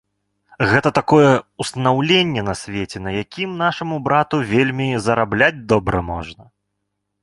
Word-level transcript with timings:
Гэта 0.69 0.91
такое 0.99 1.27
ўстанаўленне 1.65 2.41
на 2.49 2.57
свеце, 2.63 2.97
на 3.07 3.11
якім 3.23 3.49
нашаму 3.63 3.95
брату 4.11 4.35
вельмі 4.57 4.93
зарабляць 5.09 5.57
добра 5.73 5.99
можна. 6.15 6.43